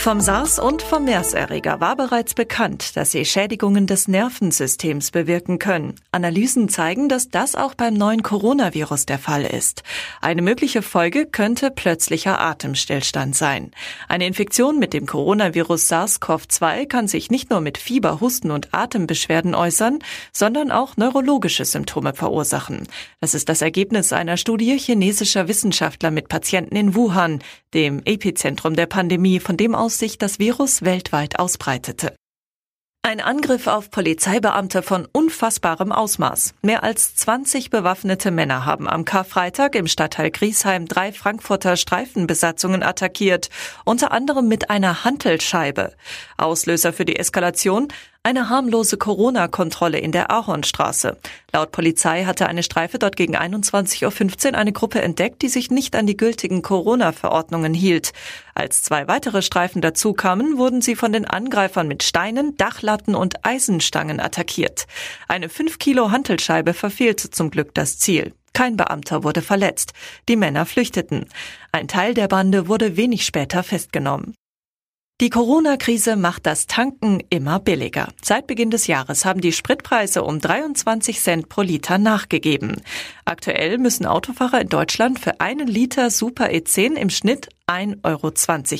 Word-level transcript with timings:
Vom 0.00 0.18
SARS 0.18 0.58
und 0.58 0.80
vom 0.80 1.04
MERS-Erreger 1.04 1.78
war 1.80 1.94
bereits 1.94 2.32
bekannt, 2.32 2.96
dass 2.96 3.10
sie 3.10 3.26
Schädigungen 3.26 3.86
des 3.86 4.08
Nervensystems 4.08 5.10
bewirken 5.10 5.58
können. 5.58 5.94
Analysen 6.10 6.70
zeigen, 6.70 7.10
dass 7.10 7.28
das 7.28 7.54
auch 7.54 7.74
beim 7.74 7.92
neuen 7.92 8.22
Coronavirus 8.22 9.04
der 9.04 9.18
Fall 9.18 9.44
ist. 9.44 9.82
Eine 10.22 10.40
mögliche 10.40 10.80
Folge 10.80 11.26
könnte 11.26 11.70
plötzlicher 11.70 12.40
Atemstillstand 12.40 13.36
sein. 13.36 13.72
Eine 14.08 14.26
Infektion 14.26 14.78
mit 14.78 14.94
dem 14.94 15.04
Coronavirus 15.04 15.92
SARS-CoV-2 15.92 16.86
kann 16.86 17.06
sich 17.06 17.30
nicht 17.30 17.50
nur 17.50 17.60
mit 17.60 17.76
Fieber, 17.76 18.22
Husten 18.22 18.50
und 18.52 18.72
Atembeschwerden 18.72 19.54
äußern, 19.54 19.98
sondern 20.32 20.70
auch 20.70 20.96
neurologische 20.96 21.66
Symptome 21.66 22.14
verursachen. 22.14 22.88
Das 23.20 23.34
ist 23.34 23.50
das 23.50 23.60
Ergebnis 23.60 24.14
einer 24.14 24.38
Studie 24.38 24.78
chinesischer 24.78 25.46
Wissenschaftler 25.46 26.10
mit 26.10 26.28
Patienten 26.28 26.74
in 26.74 26.94
Wuhan, 26.94 27.40
dem 27.74 28.02
Epizentrum 28.04 28.74
der 28.74 28.86
Pandemie, 28.86 29.40
von 29.40 29.56
dem 29.56 29.74
aus 29.74 29.98
sich 29.98 30.18
das 30.18 30.38
Virus 30.38 30.82
weltweit 30.82 31.38
ausbreitete. 31.38 32.14
Ein 33.02 33.22
Angriff 33.22 33.66
auf 33.66 33.90
Polizeibeamte 33.90 34.82
von 34.82 35.08
unfassbarem 35.10 35.90
Ausmaß. 35.90 36.52
Mehr 36.60 36.84
als 36.84 37.16
20 37.16 37.70
bewaffnete 37.70 38.30
Männer 38.30 38.66
haben 38.66 38.86
am 38.86 39.06
Karfreitag 39.06 39.74
im 39.74 39.86
Stadtteil 39.86 40.30
Griesheim 40.30 40.86
drei 40.86 41.10
Frankfurter 41.10 41.76
Streifenbesatzungen 41.76 42.82
attackiert, 42.82 43.48
unter 43.86 44.12
anderem 44.12 44.48
mit 44.48 44.68
einer 44.68 45.02
Hantelscheibe. 45.02 45.94
Auslöser 46.36 46.92
für 46.92 47.06
die 47.06 47.16
Eskalation 47.16 47.88
eine 48.22 48.50
harmlose 48.50 48.98
Corona-Kontrolle 48.98 49.98
in 49.98 50.12
der 50.12 50.30
Ahornstraße. 50.30 51.16
Laut 51.52 51.72
Polizei 51.72 52.24
hatte 52.24 52.46
eine 52.46 52.62
Streife 52.62 52.98
dort 52.98 53.16
gegen 53.16 53.34
21.15 53.34 54.52
Uhr 54.52 54.58
eine 54.58 54.72
Gruppe 54.72 55.00
entdeckt, 55.00 55.40
die 55.40 55.48
sich 55.48 55.70
nicht 55.70 55.96
an 55.96 56.06
die 56.06 56.18
gültigen 56.18 56.60
Corona-Verordnungen 56.60 57.72
hielt. 57.72 58.12
Als 58.54 58.82
zwei 58.82 59.08
weitere 59.08 59.40
Streifen 59.40 59.80
dazukamen, 59.80 60.58
wurden 60.58 60.82
sie 60.82 60.96
von 60.96 61.12
den 61.12 61.24
Angreifern 61.24 61.88
mit 61.88 62.02
Steinen, 62.02 62.56
Dachlatten 62.58 63.14
und 63.14 63.44
Eisenstangen 63.44 64.20
attackiert. 64.20 64.86
Eine 65.26 65.48
5 65.48 65.78
Kilo 65.78 66.10
Hantelscheibe 66.10 66.74
verfehlte 66.74 67.30
zum 67.30 67.50
Glück 67.50 67.74
das 67.74 67.98
Ziel. 67.98 68.34
Kein 68.52 68.76
Beamter 68.76 69.24
wurde 69.24 69.40
verletzt. 69.40 69.92
Die 70.28 70.36
Männer 70.36 70.66
flüchteten. 70.66 71.26
Ein 71.72 71.88
Teil 71.88 72.12
der 72.12 72.28
Bande 72.28 72.68
wurde 72.68 72.96
wenig 72.96 73.24
später 73.24 73.62
festgenommen. 73.62 74.34
Die 75.20 75.28
Corona-Krise 75.28 76.16
macht 76.16 76.46
das 76.46 76.66
Tanken 76.66 77.22
immer 77.28 77.60
billiger. 77.60 78.08
Seit 78.22 78.46
Beginn 78.46 78.70
des 78.70 78.86
Jahres 78.86 79.26
haben 79.26 79.42
die 79.42 79.52
Spritpreise 79.52 80.24
um 80.24 80.40
23 80.40 81.20
Cent 81.20 81.50
pro 81.50 81.60
Liter 81.60 81.98
nachgegeben. 81.98 82.80
Aktuell 83.26 83.76
müssen 83.76 84.06
Autofahrer 84.06 84.62
in 84.62 84.70
Deutschland 84.70 85.18
für 85.18 85.38
einen 85.38 85.68
Liter 85.68 86.08
Super 86.08 86.46
E10 86.46 86.94
im 86.94 87.10
Schnitt 87.10 87.50
1,20 87.66 88.02
Euro 88.02 88.32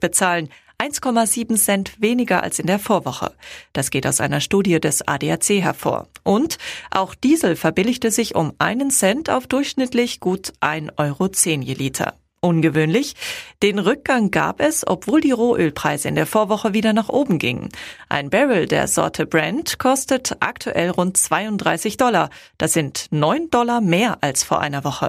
bezahlen. 0.00 0.48
1,7 0.80 1.54
Cent 1.54 2.02
weniger 2.02 2.42
als 2.42 2.58
in 2.58 2.66
der 2.66 2.80
Vorwoche. 2.80 3.32
Das 3.72 3.90
geht 3.90 4.04
aus 4.04 4.20
einer 4.20 4.40
Studie 4.40 4.80
des 4.80 5.06
ADAC 5.06 5.62
hervor. 5.62 6.08
Und 6.24 6.58
auch 6.90 7.14
Diesel 7.14 7.54
verbilligte 7.54 8.10
sich 8.10 8.34
um 8.34 8.54
einen 8.58 8.90
Cent 8.90 9.30
auf 9.30 9.46
durchschnittlich 9.46 10.18
gut 10.18 10.52
1,10 10.60 10.98
Euro 10.98 11.30
je 11.62 11.74
Liter. 11.74 12.14
Ungewöhnlich. 12.44 13.14
Den 13.62 13.78
Rückgang 13.78 14.30
gab 14.30 14.60
es, 14.60 14.86
obwohl 14.86 15.22
die 15.22 15.30
Rohölpreise 15.30 16.08
in 16.08 16.14
der 16.14 16.26
Vorwoche 16.26 16.74
wieder 16.74 16.92
nach 16.92 17.08
oben 17.08 17.38
gingen. 17.38 17.70
Ein 18.10 18.28
Barrel 18.28 18.66
der 18.66 18.86
Sorte 18.86 19.24
Brent 19.24 19.78
kostet 19.78 20.36
aktuell 20.40 20.90
rund 20.90 21.16
32 21.16 21.96
Dollar. 21.96 22.28
Das 22.58 22.74
sind 22.74 23.06
9 23.10 23.48
Dollar 23.48 23.80
mehr 23.80 24.18
als 24.20 24.44
vor 24.44 24.60
einer 24.60 24.84
Woche. 24.84 25.08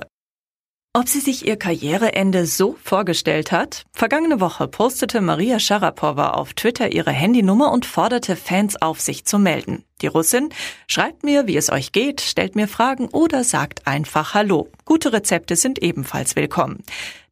Ob 0.98 1.10
sie 1.10 1.20
sich 1.20 1.46
ihr 1.46 1.58
Karriereende 1.58 2.46
so 2.46 2.78
vorgestellt 2.82 3.52
hat? 3.52 3.84
Vergangene 3.92 4.40
Woche 4.40 4.70
postete 4.70 5.20
Maria 5.20 5.60
Sharapova 5.60 6.30
auf 6.30 6.54
Twitter 6.54 6.94
ihre 6.94 7.12
Handynummer 7.12 7.74
und 7.74 7.86
forderte 7.86 8.38
Fans 8.38 8.82
auf, 8.82 9.02
sich 9.02 9.26
zu 9.26 9.38
melden. 9.38 9.84
Die 10.02 10.08
Russin 10.08 10.54
schreibt 10.88 11.26
mir, 11.26 11.48
wie 11.48 11.58
es 11.58 11.70
euch 11.70 11.92
geht, 11.92 12.22
stellt 12.22 12.56
mir 12.56 12.70
Fragen 12.70 13.10
oder 13.10 13.44
sagt 13.44 13.88
einfach 13.88 14.34
Hallo. 14.34 14.70
Gute 14.86 15.12
Rezepte 15.12 15.58
sind 15.58 15.84
ebenfalls 15.84 16.38
willkommen. 16.38 16.82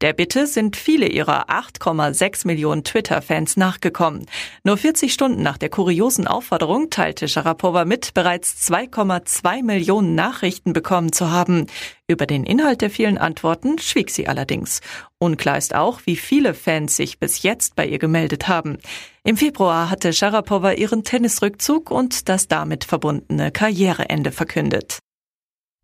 Der 0.03 0.11
Bitte 0.11 0.47
sind 0.47 0.75
viele 0.75 1.07
ihrer 1.07 1.49
8,6 1.49 2.45
Millionen 2.45 2.83
Twitter-Fans 2.83 3.55
nachgekommen. 3.55 4.25
Nur 4.65 4.75
40 4.75 5.13
Stunden 5.13 5.41
nach 5.41 5.57
der 5.57 5.69
kuriosen 5.69 6.27
Aufforderung 6.27 6.89
teilte 6.89 7.29
Sharapova 7.29 7.85
mit, 7.85 8.13
bereits 8.13 8.69
2,2 8.69 9.63
Millionen 9.63 10.13
Nachrichten 10.13 10.73
bekommen 10.73 11.13
zu 11.13 11.31
haben. 11.31 11.67
Über 12.05 12.25
den 12.25 12.43
Inhalt 12.43 12.81
der 12.81 12.89
vielen 12.89 13.17
Antworten 13.17 13.79
schwieg 13.79 14.09
sie 14.09 14.27
allerdings. 14.27 14.81
Unklar 15.19 15.57
ist 15.57 15.73
auch, 15.73 16.01
wie 16.03 16.17
viele 16.17 16.53
Fans 16.53 16.97
sich 16.97 17.17
bis 17.17 17.41
jetzt 17.41 17.77
bei 17.77 17.87
ihr 17.87 17.97
gemeldet 17.97 18.49
haben. 18.49 18.79
Im 19.23 19.37
Februar 19.37 19.89
hatte 19.89 20.11
Sharapova 20.11 20.73
ihren 20.73 21.05
Tennisrückzug 21.05 21.91
und 21.91 22.27
das 22.27 22.49
damit 22.49 22.83
verbundene 22.83 23.51
Karriereende 23.51 24.33
verkündet. 24.33 24.99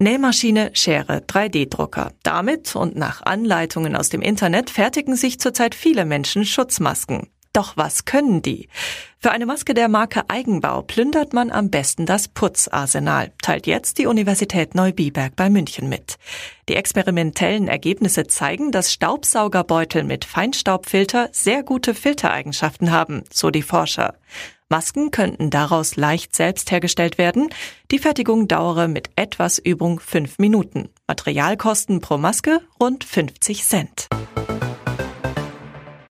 Nähmaschine, 0.01 0.71
Schere, 0.75 1.17
3D-Drucker. 1.27 2.13
Damit 2.23 2.73
und 2.73 2.95
nach 2.95 3.21
Anleitungen 3.23 3.97
aus 3.97 4.07
dem 4.07 4.21
Internet 4.21 4.69
fertigen 4.69 5.17
sich 5.17 5.41
zurzeit 5.41 5.75
viele 5.75 6.05
Menschen 6.05 6.45
Schutzmasken. 6.45 7.27
Doch 7.51 7.75
was 7.75 8.05
können 8.05 8.41
die? 8.41 8.69
Für 9.17 9.31
eine 9.31 9.45
Maske 9.45 9.73
der 9.73 9.89
Marke 9.89 10.29
Eigenbau 10.29 10.83
plündert 10.83 11.33
man 11.33 11.51
am 11.51 11.69
besten 11.69 12.05
das 12.05 12.29
Putzarsenal, 12.29 13.33
teilt 13.41 13.67
jetzt 13.67 13.97
die 13.97 14.05
Universität 14.05 14.73
Neubiberg 14.73 15.35
bei 15.35 15.49
München 15.49 15.89
mit. 15.89 16.15
Die 16.69 16.75
experimentellen 16.75 17.67
Ergebnisse 17.67 18.25
zeigen, 18.25 18.71
dass 18.71 18.93
Staubsaugerbeutel 18.93 20.05
mit 20.05 20.23
Feinstaubfilter 20.23 21.27
sehr 21.33 21.61
gute 21.63 21.93
Filtereigenschaften 21.93 22.91
haben, 22.91 23.25
so 23.33 23.49
die 23.49 23.63
Forscher. 23.63 24.13
Masken 24.69 25.09
könnten 25.09 25.49
daraus 25.49 25.95
leicht 25.95 26.35
selbst 26.35 26.69
hergestellt 26.69 27.17
werden. 27.17 27.49
Die 27.89 27.97
Fertigung 27.97 28.47
dauere 28.47 28.87
mit 28.87 29.09
etwas 29.15 29.57
Übung 29.57 29.99
fünf 29.99 30.37
Minuten. 30.37 30.89
Materialkosten 31.07 32.01
pro 32.01 32.19
Maske 32.19 32.61
rund 32.79 33.03
50 33.03 33.63
Cent. 33.63 34.07